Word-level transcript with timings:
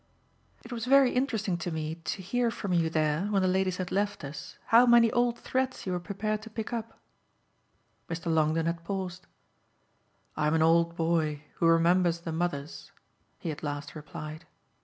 "It 0.65 0.71
was 0.73 0.85
very 0.85 1.11
interesting 1.13 1.59
to 1.59 1.69
me 1.69 1.93
to 1.93 2.23
hear 2.23 2.49
from 2.49 2.73
you 2.73 2.89
there, 2.89 3.27
when 3.27 3.43
the 3.43 3.47
ladies 3.47 3.77
had 3.77 3.91
left 3.91 4.23
us, 4.23 4.57
how 4.73 4.87
many 4.87 5.11
old 5.11 5.37
threads 5.37 5.85
you 5.85 5.91
were 5.91 5.99
prepared 5.99 6.41
to 6.41 6.49
pick 6.49 6.73
up." 6.73 6.97
Mr. 8.09 8.33
Longdon 8.33 8.65
had 8.65 8.83
paused. 8.83 9.27
"I'm 10.35 10.55
an 10.55 10.63
old 10.63 10.95
boy 10.95 11.43
who 11.57 11.67
remembers 11.67 12.21
the 12.21 12.31
mothers," 12.31 12.91
he 13.37 13.51
at 13.51 13.61
last 13.61 13.93
replied. 13.93 14.47